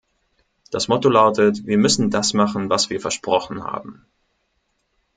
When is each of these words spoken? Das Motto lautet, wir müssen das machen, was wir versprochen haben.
Das 0.71 0.87
Motto 0.87 1.09
lautet, 1.09 1.67
wir 1.67 1.77
müssen 1.77 2.09
das 2.09 2.33
machen, 2.33 2.71
was 2.71 2.89
wir 2.89 2.99
versprochen 2.99 3.63
haben. 3.63 4.07